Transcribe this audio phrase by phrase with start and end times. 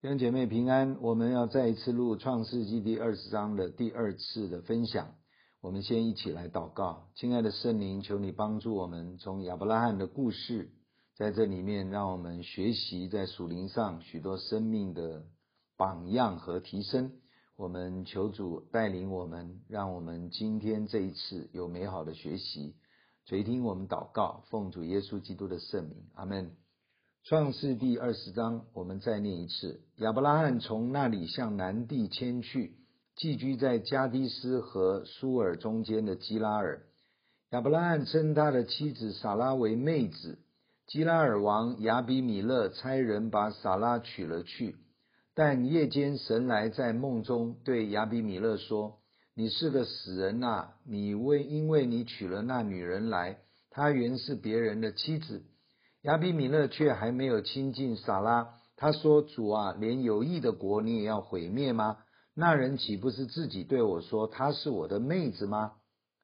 [0.00, 5.16] 弟兄姐妹平安，我们要再一次录创世纪第二十章的第二次的分享。
[5.60, 10.70] 我们先一起来祷告，亲爱的圣灵，求你帮助我们，从亚伯拉罕的故事，
[11.16, 15.24] 在这里面让我们学习在属灵上许多生命的
[15.76, 17.10] 榜样和提升。
[17.56, 22.76] 我们求主带领我们，让我们今天这一次有美好的学习。
[23.24, 26.52] 垂听我们祷告，奉主耶稣基督的圣名，阿门。
[27.24, 29.80] 创世第二十章，我们再念一次。
[29.96, 32.72] 亚伯拉罕从那里向南地迁去，
[33.16, 36.80] 寄居在加低斯和苏尔中间的基拉尔。
[37.50, 40.38] 亚伯拉罕称他的妻子撒拉为妹子。
[40.86, 44.76] 基拉尔王亚比米勒差人把撒拉娶了去，
[45.34, 49.00] 但夜间神来在梦中对亚比米勒说
[49.36, 50.70] ：“你是个死人呐！
[50.86, 55.42] 你为因为你娶了那女人来，她原是别人的妻子。”
[56.02, 61.98] 亚比米勒却还没有亲近撒拉，他说：“主啊，连有益的国你也要毁灭吗？
[62.34, 65.72] 那人岂不是自己对我说她是我的妹子吗？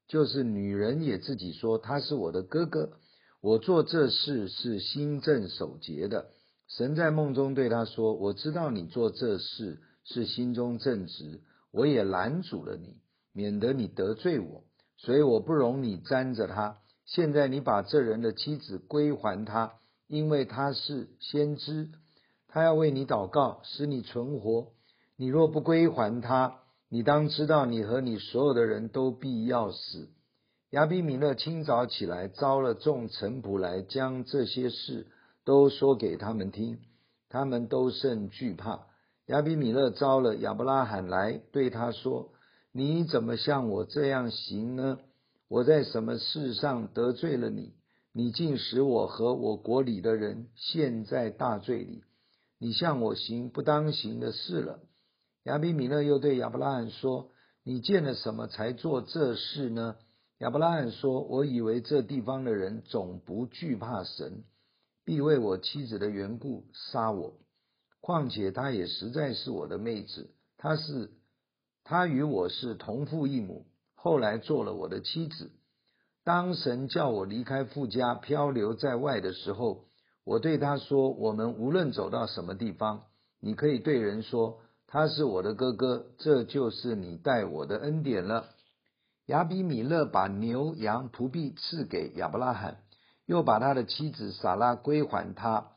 [0.07, 2.91] 就是女人也自己说他是我的哥哥。
[3.41, 6.27] 我做这事是心正守节的。
[6.69, 11.41] 神在梦中对他说：我知道你做这事是心中正直，
[11.73, 13.01] 我也拦阻了你，
[13.33, 14.63] 免得你得罪我，
[14.99, 19.75] 所以我不容你沾着他。”现在你把这人的妻子归还他，
[20.09, 21.91] 因为他是先知，
[22.49, 24.69] 他要为你祷告，使你存活。
[25.17, 30.09] 你若不归还他，你当知道你和你所有的人都必要死。
[30.71, 35.07] 亚比米勒清早起来，召了众臣仆来，将这些事
[35.45, 36.81] 都说给他们听，
[37.29, 38.87] 他们都甚惧怕。
[39.27, 42.31] 亚比米勒召了亚伯拉罕来，对他说
[42.73, 44.99] ：“你怎么像我这样行呢？”
[45.55, 47.75] 我在什么事上得罪了你？
[48.13, 52.03] 你竟使我和我国里的人陷在大罪里。
[52.59, 54.81] 你向我行不当行的事了。
[55.45, 57.31] 亚比米勒又对亚伯拉罕说
[57.63, 59.95] ：“你见了什么才做这事呢？”
[60.39, 64.43] 亚伯拉罕说：“我以为这地方的人总不惧怕神，
[65.05, 67.35] 必为我妻子的缘故杀我。
[68.01, 71.13] 况且她也实在是我的妹子，她是
[71.85, 73.67] 她与我是同父异母。”
[74.05, 75.51] 后来做了我的妻子。
[76.25, 79.87] 当神叫我离开富家，漂流在外的时候，
[80.25, 83.05] 我对他说：“我们无论走到什么地方，
[83.41, 88.45] 你可以对人说他是我的哥哥，这就是你待我的恩典了。”
[89.25, 92.81] 亚比米勒把牛羊仆婢赐给亚伯拉罕，
[93.25, 95.69] 又把他的妻子撒拉归还他。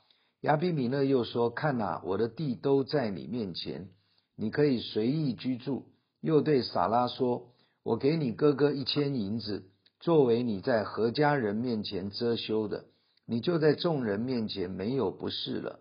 [0.41, 3.87] 亚比米勒又说：“看哪，我的地都在你面前，
[4.35, 5.85] 你可以随意居住。”
[6.19, 7.53] 又对撒拉说。
[7.87, 9.63] 我给你哥哥一千银子，
[10.01, 12.83] 作为你在何家人面前遮羞的，
[13.25, 15.79] 你就在众人面前没有不是了。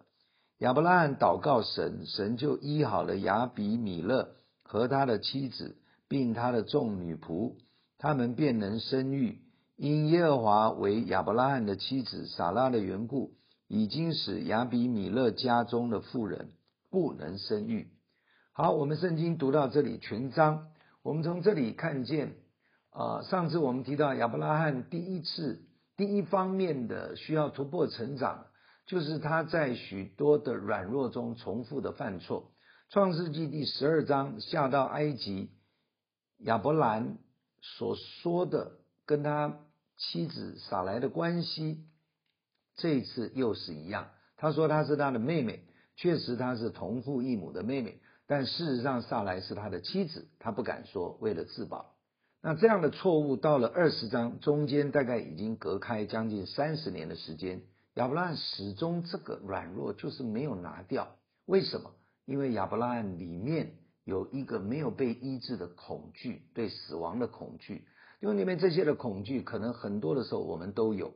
[0.58, 7.56] 亚伯拉罕祷告神，神就医好了亚比米勒和他的妻子，并他的众女仆，
[7.98, 9.40] 他们便能生育。
[9.76, 13.32] 因耶和华为亚伯拉罕的妻子撒拉的缘故，
[13.66, 16.50] 已经使亚比米勒家中的妇人
[16.88, 17.88] 不能生育。
[18.52, 20.68] 好，我们圣经读到这里全章。
[21.06, 22.34] 我们从这里看见，
[22.90, 25.62] 啊，上次我们提到亚伯拉罕第一次
[25.96, 28.46] 第一方面的需要突破成长，
[28.86, 32.50] 就是他在许多的软弱中重复的犯错。
[32.90, 35.52] 创世纪第十二章下到埃及，
[36.38, 37.18] 亚伯兰
[37.60, 38.72] 所说的
[39.04, 39.60] 跟他
[39.96, 41.84] 妻子撒莱的关系，
[42.74, 44.08] 这一次又是一样。
[44.36, 45.62] 他说他是他的妹妹，
[45.94, 48.00] 确实他是同父异母的妹妹。
[48.26, 51.94] 但事实上，撒莱是他的妻子，他不敢说，为了自保。
[52.42, 57.62] 那这样的错误到了二十章中间，大概已经隔开将近三十年的时间，
[57.94, 61.16] 亚伯拉罕始终这个软弱就是没有拿掉。
[61.44, 61.92] 为什么？
[62.24, 67.86] 因为亚伯拉罕里面有一个没有被医治的恐惧，对死亡的恐惧。
[68.20, 71.14] 因为里面这些的恐惧，可能很多的时候我们都有。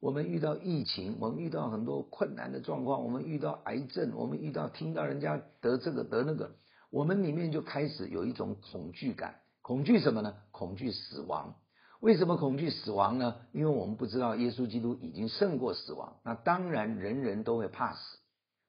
[0.00, 6.52] 我们遇到疫情，我们遇到很多困难的状况，我们遇到癌症，我们遇到听到人家得这个得那个，
[6.90, 9.40] 我们里面就开始有一种恐惧感。
[9.60, 10.34] 恐惧什么呢？
[10.52, 11.54] 恐惧死亡。
[12.00, 13.36] 为什么恐惧死亡呢？
[13.52, 16.16] 因为我们不知道耶稣基督已经胜过死亡。
[16.24, 18.18] 那当然，人人都会怕死，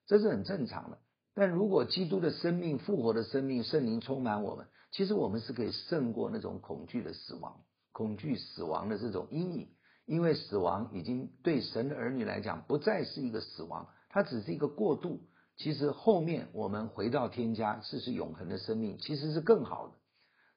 [0.06, 0.98] 这是很正常的。
[1.34, 7.62] 但如果基督的生命、复活的生命、圣灵充满我们，其实我们是可以胜过那种恐惧的死亡，
[7.94, 9.70] 恐惧死亡的这种阴影。
[10.12, 15.22] 因为死亡已经对神的儿女来讲不再是一个死亡，它只是一个过渡。
[15.56, 19.94] 其实后面我们回到天家，是是永恒的生命，其实是更好的。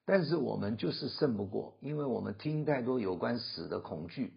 [0.04, 4.32] 但是我们就是胜不过，因为我们听太多有关死的恐惧。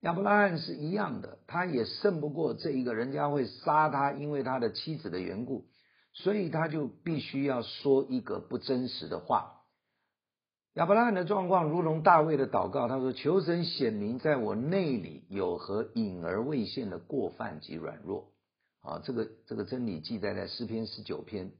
[0.00, 5.66] 亚伯拉罕是一样的，他也胜不过这一个人家会杀他，因为他的妻子的缘故。
[6.14, 9.53] 所以他就必须要说一个不真实的话。
[10.74, 18.32] 亚伯拉罕的状况如同大卫的祷告，他说：“求神显明在我内里有何隐而未现的过犯及软弱。”
[18.82, 21.52] 啊，这个这个真理记载在诗篇十九篇。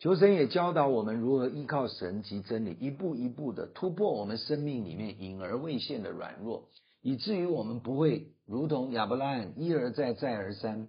[0.00, 6.68] 求神也教导我们如何依靠神及真理，一步一步的突破我们生命里面隐而未现的软弱，
[7.00, 10.88] 以至于我们不会如同亚伯拉罕一而再再而三，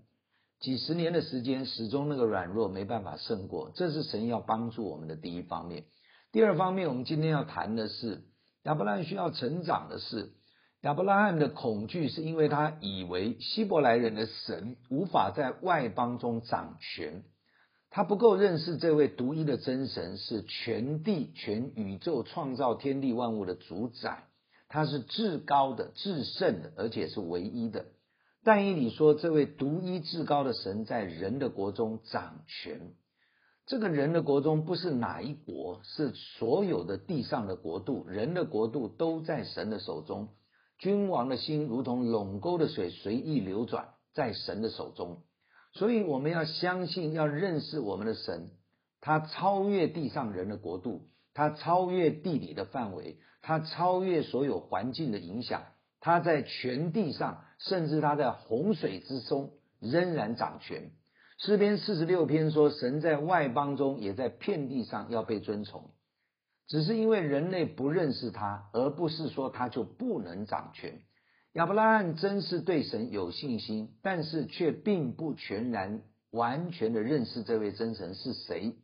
[0.59, 3.71] 几十年的时间始终那个软弱没办法胜过。
[3.73, 5.85] 这是神要帮助我们的第一方面。
[6.31, 8.21] 第二方面，我们今天要谈的是
[8.61, 10.29] 亚伯拉罕需要成长的是，
[10.81, 17.23] 亚伯拉罕的恐惧是因为他以为希伯来人的神无法在外邦中掌权，
[17.89, 24.25] 他不够认识这位独一的真神是全地全宇宙创造天地万物的主宰，
[24.67, 27.85] 他是至高的、至圣的，而且是唯一的。
[28.43, 32.93] 但以理说，这位独一至高的神在人的国中掌权。
[33.69, 40.29] 这个人的国中不是哪一国，是所有的地上的国度，人的国度都在神的手中。
[40.79, 45.21] 君王的心如同垄沟的水，随意流转，在神的手中。
[45.71, 48.49] 所以我们要相信，要认识我们的神，
[49.01, 55.61] 他超越地上人的国度，他超越地理的范围，他超越所有环境的影响，
[55.99, 60.89] 他在全地上，甚至他在洪水之中仍然掌权。
[61.41, 65.91] 诗篇四十六篇说，神在外邦中，也在遍地上要被尊崇，
[66.67, 70.99] 只是因为人类不认识他，而不是说他就不能掌权。
[71.53, 78.75] 亚伯拉罕真是对神有信心，但是却并不全然完全的认识这位真神是谁，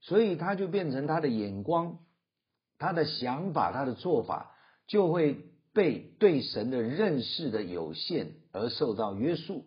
[0.00, 1.98] 所以他就变成他的眼光、
[2.78, 4.54] 他的想法、他的做法，
[4.86, 5.36] 就会
[5.74, 9.66] 被对神的认识的有限而受到约束。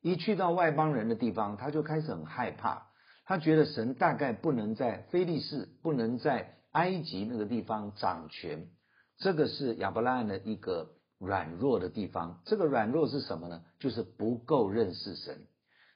[0.00, 2.86] 一去到外邦人的地方，他就开始很害怕。
[3.24, 8.68] 他觉得神大概不能在非利士，不能在埃及那个地方掌权。
[9.18, 12.40] 这个是亚伯拉罕的一个软弱的地方。
[12.46, 13.62] 这个软弱是什么呢？
[13.80, 15.46] 就是不够认识神。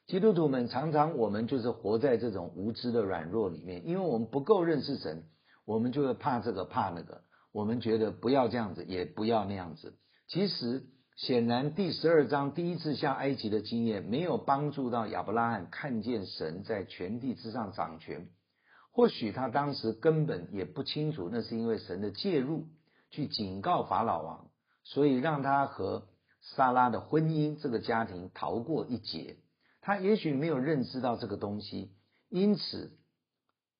[0.08, 5.25] 基督徒们常常我们就是活在这种无知的软弱里面，因为我们不够认识神，
[5.64, 7.22] 我们就会怕这个怕那个。
[7.52, 9.94] 我们觉得不要这样子，也不要那样子。
[10.26, 10.84] 其实。
[11.16, 18.28] 显然，第十二章第一次下埃及的经验没有帮助到亚伯拉罕看见神在全地之上掌权。
[18.90, 22.66] 或许他当时根本也不清楚，那是因为神的介入
[23.10, 24.50] 去警告法老王，
[24.84, 26.08] 所以让他和
[26.40, 29.36] 撒拉的婚姻这个家庭逃过一劫。
[29.80, 31.92] 他也许没有认知到这个东西，
[32.30, 32.98] 因此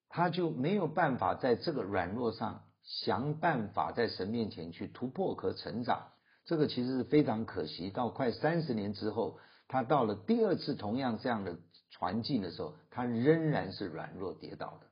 [0.09, 6.12] 他就没有办法在这个软弱上想办法在神面前去突破和成长。
[6.45, 7.91] 这个其实是非常可惜。
[7.91, 11.57] 到快三十年之后，他到了第二次同样这样的
[11.99, 14.87] 环境的时候，他仍然是软弱跌倒的。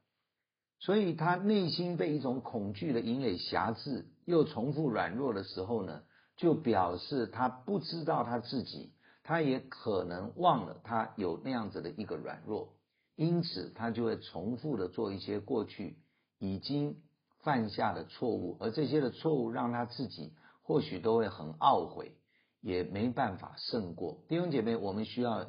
[0.78, 6.02] 所以他内心被一种恐惧的引垒辖制，又重复软弱的时候呢，
[6.36, 8.92] 就表示他不知道他自己，
[9.22, 12.74] 他也可能忘了他有那样子的一个软弱，
[13.16, 15.98] 因此他就会重复的做一些过去
[16.38, 16.96] 已经
[17.42, 20.32] 犯下的错误，而这些的错误让他自己。
[20.62, 22.16] 或许都会很懊悔，
[22.60, 24.24] 也没办法胜过。
[24.28, 25.46] 弟兄姐妹，我们需要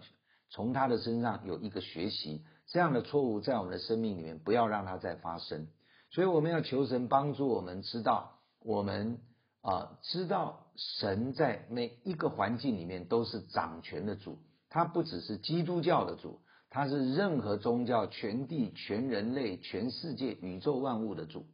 [0.50, 5.68] 从他的身上有一个学习，这样的错误在我们的生命里面不要让它再发生。
[6.10, 9.20] 所以我们要求神帮助我们知道，我们
[9.62, 14.40] 啊、知道神在每一个环境里面都是掌权的主，
[14.70, 21.46] 他不只是基督教的主，他是任何宗教、全地、全人类、全世界、宇宙万物的主。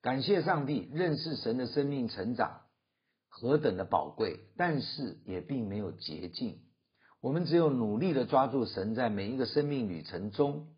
[0.00, 2.60] 感谢上帝，认识神的生命成长。
[3.40, 6.58] 何等的宝贵，但是也并没有捷径。
[7.20, 10.68] 我们只有努力的抓住神在每一个生命旅程中，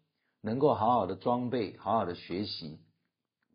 [0.43, 2.81] 能够好好的装备，好好的学习，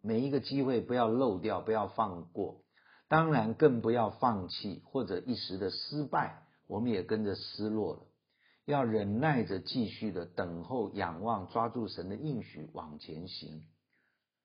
[0.01, 2.63] 每一个机会不要漏掉，不要放过。
[3.07, 8.01] 当然更不要放弃，或者一时的失败，我们也跟着失落了。
[8.65, 13.62] 要忍耐着继续的等候、仰望、抓住神的应许往前行。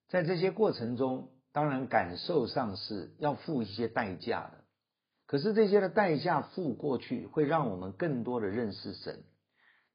[0.08, 1.30] 在这些过程中。
[1.52, 4.64] 当然，感受上是要付一些代价的。
[5.26, 9.22] 可是这些的代价付过去，会让我们更多的认识神，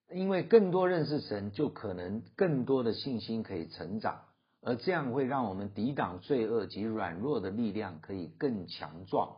[0.09, 4.21] 因为更多认识神，就可能更多的信心可以成长，
[4.61, 9.37] 而这样会让我们抵挡罪恶及软弱的力量可以更强壮，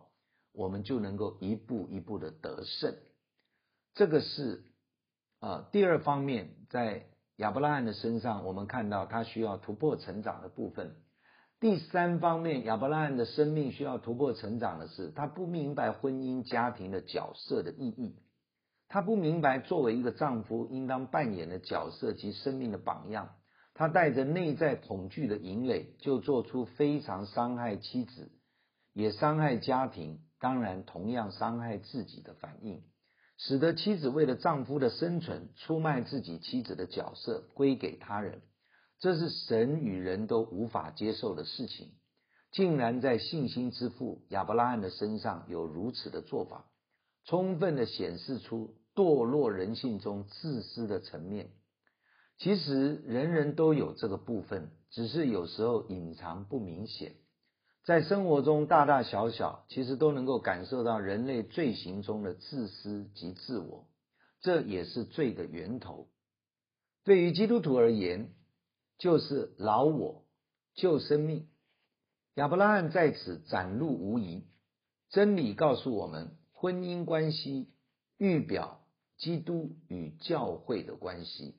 [0.54, 2.96] 我们就能够一步一步的得胜。
[3.94, 4.64] 这个是
[5.40, 7.06] 啊，第二方面，在
[7.38, 10.96] 亚伯拉罕的身上，我们看到他需要突破成长的部分。
[11.60, 18.16] 第三方面，亚伯拉罕的生命需要突破成长的是，他不明白婚姻家庭的角色的意义。
[18.88, 23.32] 他不明白作为一个丈夫应当扮演的角色及生命的榜样。
[23.74, 28.32] 他带着内在恐惧的营垒，就做出非常伤害妻子，
[28.94, 32.84] 也伤害家庭，当然同样伤害自己的反应，
[33.38, 38.42] 使得妻子为了丈夫的生存，出卖自己妻子的角色归给他人。
[39.00, 41.92] 这是神与人都无法接受的事情，
[42.52, 46.66] 竟然在信心之父亚伯拉罕的身上有如此的做法，
[47.26, 51.50] 充分的显示出堕落人性中自私的层面。
[52.40, 57.14] 其实人人都有这个部分，只是有时候隐藏不明显。
[57.84, 63.88] 在生活中大大小小，其实都能够感受到人类罪行中的自私及自我，
[64.42, 66.10] 这也是罪的源头。
[67.04, 68.30] 对于基督徒而言，
[68.98, 70.26] 就是老我
[70.74, 71.48] 救生命。
[72.36, 74.44] 亚伯拉罕在此展露无遗，
[75.10, 77.70] 真理告诉我们，婚姻关系
[78.18, 78.82] 预表
[79.18, 81.56] 基督与教会的关系。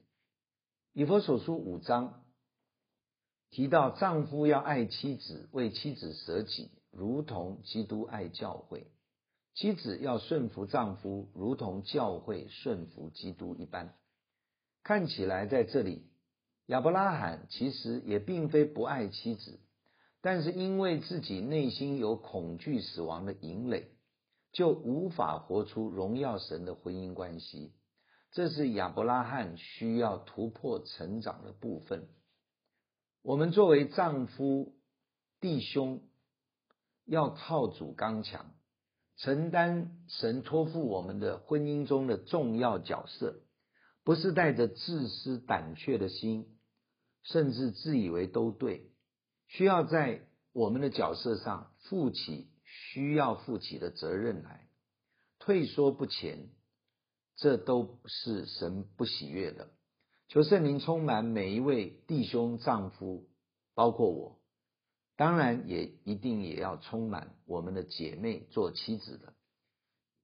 [0.92, 2.24] 以弗所书五章
[3.50, 8.86] 提到，丈夫要爱妻子，为妻子舍己，如同基督爱教会；
[9.54, 13.94] 妻子要顺服丈夫，如同教会顺服基督一般。
[14.82, 16.06] 看起来在这里，
[16.68, 19.58] 亚伯拉罕其实也并非不爱妻子，
[20.20, 23.88] 但是因为自己内心有恐惧死亡的营垒，
[24.52, 27.72] 就无法活出荣耀神的婚姻关系。
[28.32, 32.06] 这是亚伯拉罕需要突破成长的部分。
[33.22, 34.74] 我们作为丈夫、
[35.40, 36.02] 弟兄，
[37.06, 38.52] 要靠主刚强，
[39.16, 43.40] 承担神托付我们的婚姻中的重要角色，
[44.04, 46.57] 不是带着自私胆怯的心，
[47.30, 48.90] 甚至自以为都对，
[49.46, 54.68] 需要在我们的角色上负起需要负起的责任来，
[55.38, 56.50] 退缩不前。
[57.36, 59.70] 这都是神不喜悦的。
[60.26, 63.28] 求圣灵充满每一位弟兄、丈夫，
[63.74, 64.40] 包括我，
[65.16, 69.34] 当然也一定也要充满我们的姐妹做妻子的，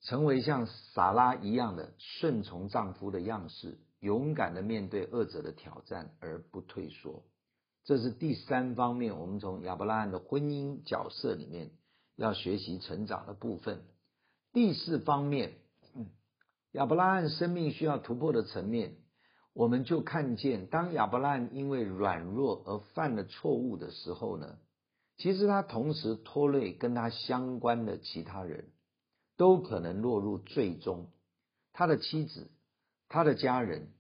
[0.00, 7.25] 成为像撒拉一样的顺从丈夫的样式，勇敢的面对恶者的挑战而不退缩。
[7.84, 11.70] 这是第三方面，我们从亚伯拉罕的婚姻角色里面
[12.16, 13.82] 要学习成长的部分。
[14.52, 15.54] 第四方面。
[15.96, 16.11] 嗯
[16.73, 18.96] 亚伯拉罕生命需要突破的层面，
[19.52, 24.58] 我们就看见，当亚伯拉罕因为软弱而犯了错误的时候呢，
[25.16, 28.73] 其实他同时拖累跟他相关的其他人，
[29.37, 31.12] 都可能落入最终。
[31.73, 32.50] 他的妻子、
[33.08, 33.93] 他的家人，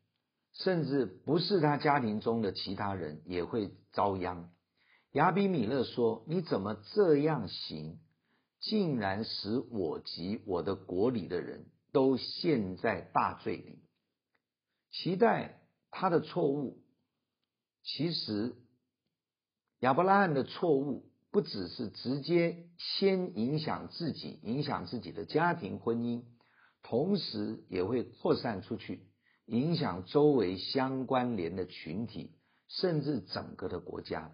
[0.54, 4.50] 甚至不是他家庭中的其他人，也会遭殃。
[5.12, 8.00] 亚比米勒说：“你怎么这样行，
[8.60, 13.78] 竟然使我及我的国里的人。”都陷在大罪里，
[14.90, 15.60] 期待
[15.92, 16.82] 他的错误。
[17.84, 18.56] 其实
[19.78, 26.24] 亚伯拉罕的错误不只是直接先影响自己，影响自己的家庭婚姻，
[26.82, 29.06] 同时也会扩散出去，
[29.46, 32.32] 影响周围相关联的群体，
[32.68, 34.32] 甚至整个的国家。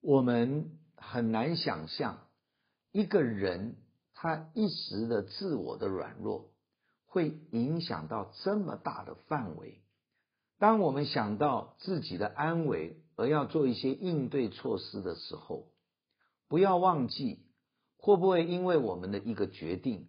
[0.00, 2.26] 我们很难想象
[2.90, 3.76] 一个人
[4.14, 6.50] 他一时的自我的软弱。
[7.14, 9.82] 会影响到这么大的范围。
[10.58, 15.68] 当我们想到自己的安危而要做一些应对措施的时候，
[16.48, 17.44] 不要忘记
[17.98, 20.08] 会不会因为我们的一个决定，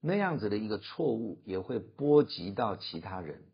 [0.00, 3.44] 那样子的一个错误也会波及到其他人，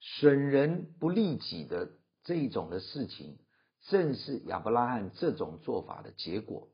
[0.00, 1.90] 损人不利己的
[2.24, 3.38] 这一种的事情，
[3.82, 6.68] 正是亚伯拉罕这种做法的结果。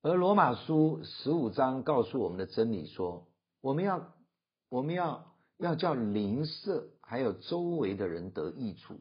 [0.00, 3.28] 而罗马书十五章告诉我们的真理说。
[3.60, 4.12] 我们要，
[4.70, 9.00] 我们要要叫邻舍还有周围的人得益处。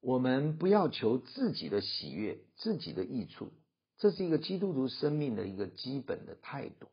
[0.00, 3.52] 我们不要求自己的喜悦、自己的益处，
[3.98, 6.88] 这是一个基督徒生命的一个基本的态度。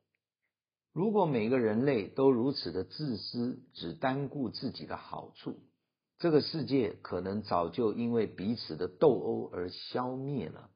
[0.94, 5.60] 如果每个人类都如此的自私，只单顾自己的好处，
[6.20, 10.70] 这个世界可能早就因为彼此的斗殴而消灭了。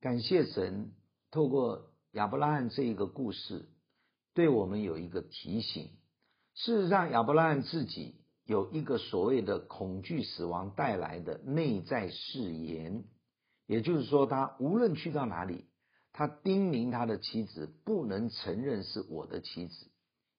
[0.00, 0.90] 感谢神，
[1.30, 3.68] 透过亚伯拉罕这一个故事。
[4.34, 5.90] 对我们有一个提醒。
[6.54, 13.04] 事实上，亚伯拉罕自己有一个所谓的恐惧死亡带来的内在誓言，
[13.66, 15.66] 也就是说，他无论去到哪里，
[16.12, 19.90] 他叮咛他的妻子不能承认是我的妻子，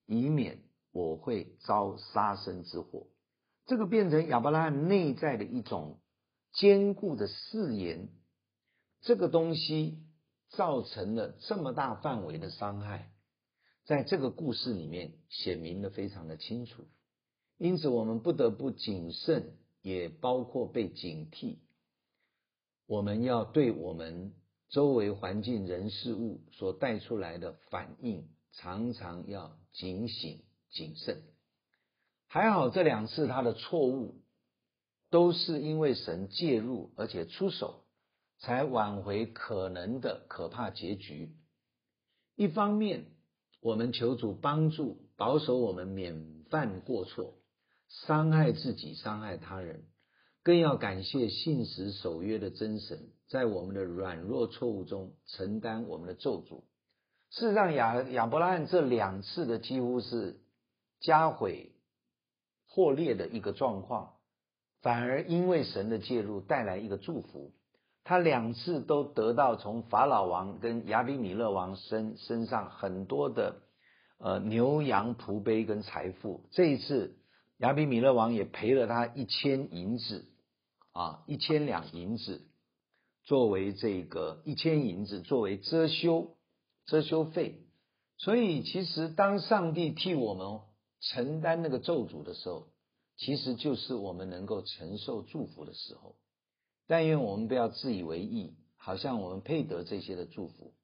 [0.06, 0.62] 以免
[0.92, 3.08] 我会遭杀身之祸。
[3.66, 5.98] 这个变成亚伯拉罕内在的一种
[6.52, 8.08] 坚固的誓言。
[9.00, 9.98] 这个东西
[10.50, 13.10] 造成了这么大范围的伤害。
[13.84, 16.86] 在这个故事里面写明的非常的清楚。
[17.58, 21.58] 因此，我们不得不谨慎，也包括被警惕。
[22.86, 24.32] 我们要对我们
[24.74, 31.22] 周围环境、人事物所带出来的反应，常常要警醒、谨慎。
[32.26, 34.16] 还好，这两次他的错误，
[35.10, 37.84] 都是因为神介入，而且出手，
[38.40, 41.36] 才挽回可能的可怕结局。
[42.34, 43.04] 一方面，
[43.60, 47.34] 我们求主帮助，保守我们免犯过错。
[47.86, 49.84] 伤害自己，伤害他人，
[50.44, 52.98] 更要感谢信实守约的真神，
[53.28, 56.64] 在我们的软弱错误中承担我们的咒诅。
[57.30, 60.38] 事实上，亚亚伯拉罕这两次的几乎是
[61.00, 61.72] 家毁
[62.68, 64.16] 破裂的一个状况，
[64.82, 67.52] 反而因为神的介入带来一个祝福。
[68.04, 73.62] 他两次都得到从法老王跟亚比米勒王身身上很多的
[74.18, 76.44] 呃牛羊仆婢跟财富。
[76.50, 77.16] 这一次。
[77.58, 80.26] 亚比米勒王也赔了他一千银子，
[80.94, 82.40] 啊，一千两银子，
[83.24, 86.36] 作为这个一千银子作为遮羞
[86.86, 87.60] 遮羞费。
[88.16, 90.60] 所以，其实当上帝替我们
[91.00, 92.68] 承担那个咒诅的时候，
[93.16, 96.16] 其实就是我们能够承受祝福的时候。
[96.86, 100.74] 但愿我们不要自以为意，好像我们配得这些的祝福，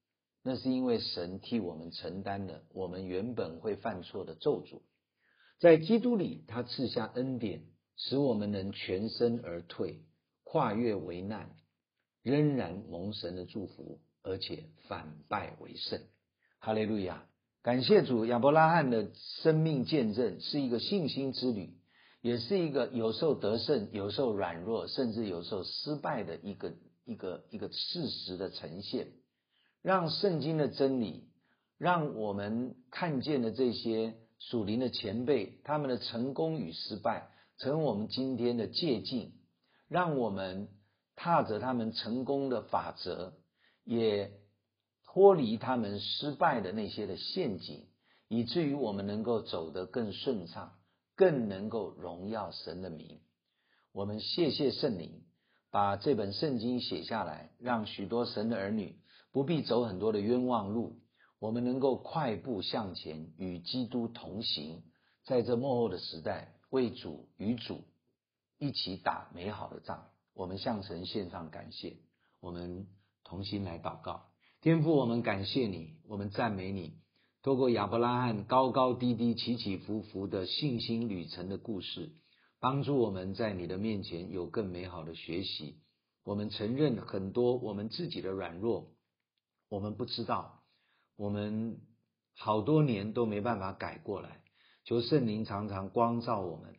[0.43, 4.81] 那是因为神替我们承担了我们原本会犯错的咒诅。
[5.61, 7.63] 在基督里，他赐下恩典，
[8.03, 10.01] 使我们能全身而退，
[10.43, 11.51] 跨越危难，
[12.23, 16.01] 仍然蒙神的祝福，而且反败为胜。
[16.61, 17.27] 哈利路亚！
[17.63, 19.11] 感谢主，亚伯拉罕的
[19.43, 21.75] 生命见证是一个信心之旅，
[22.23, 26.73] 也是一个有时候得胜、有时候软弱，甚至有时候失败的一个
[27.05, 29.09] 一个一个事实的呈现。
[29.83, 31.29] 让圣经的真理，
[31.77, 34.15] 让我们看见的这些。
[34.43, 37.29] 属灵的前辈，他们的成功与失败，
[37.61, 39.33] 成我们今天的借鉴，
[39.87, 40.71] 让我们
[41.15, 43.35] 踏着他们成功的法则，
[43.85, 44.33] 也
[45.05, 47.87] 脱离他们失败的那些的陷阱，
[48.29, 50.73] 以至于我们能够走得更顺畅，
[51.15, 53.21] 更能够荣耀神的名。
[53.93, 55.21] 我们谢谢圣灵，
[55.71, 58.97] 把这本圣经写下来，让许多神的儿女
[59.33, 60.97] 不必走很多的冤枉路。
[61.39, 64.83] 我们能够快步向前，与基督同行，
[65.27, 67.85] 在这末后的时代，为主与主
[68.59, 70.09] 一起打美好的仗。
[70.33, 71.97] 我们向神献上感谢，
[72.41, 72.87] 我们
[73.25, 74.31] 同心来祷告。
[74.61, 76.99] 天父，我们感谢你，我们赞美你。
[77.43, 82.13] 透过亚伯拉罕高高低低、起起伏伏的信心旅程的故事，
[82.59, 85.81] 帮助我们在你的面前有更美好的学习。
[86.23, 88.91] 我们承认很多我们自己的软弱，
[89.71, 90.63] 我们不知道。
[91.17, 91.81] 我们
[92.37, 94.43] 好多年都没办法改过来，
[94.85, 96.77] 求圣灵常常光照我们。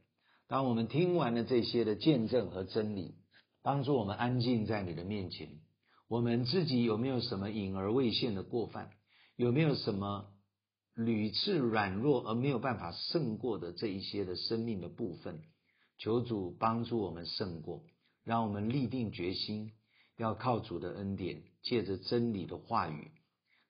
[0.48, 3.16] 当我们听完了这些的见证和真理，
[3.62, 5.60] 帮助我们安静在你的面前。
[6.08, 8.90] 我们自己有没有什么隐而未现的过犯？
[9.38, 10.28] 有没有什么
[10.94, 15.42] 屡次软弱而没有办法胜过的这一些的生命的部分？
[15.98, 17.86] 求主帮助我们胜过，
[18.24, 19.72] 让我们立定决心，
[20.18, 23.12] 要靠主的恩典，借着真理的话语。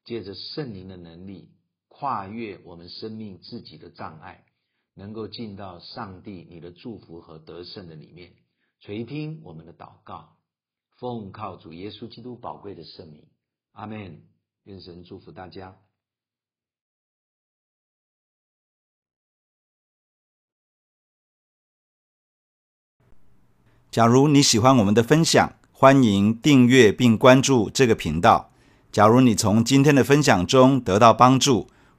[0.03, 1.51] 借着圣灵的能力，
[2.01, 4.43] 跨越我们生命自己的障碍，
[4.95, 8.33] 能够进到上帝你的祝福和得胜的里面，
[8.79, 10.35] 垂听我们的祷告，
[10.97, 13.27] 奉靠主耶稣基督宝贵的圣名，
[13.73, 14.23] 阿门。
[14.63, 15.75] 愿神祝福大家。
[23.91, 28.51] 假如你喜欢我们的分享，欢迎订阅并关注这个频道。
[28.91, 31.67] 假如你从今天的分享中得到帮助，